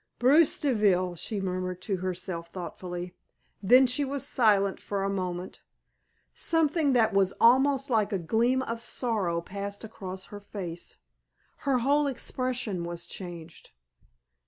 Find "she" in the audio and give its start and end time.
1.15-1.39, 3.85-4.03